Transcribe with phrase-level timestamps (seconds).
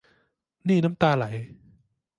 [0.67, 1.25] นี่น้ำตาไหล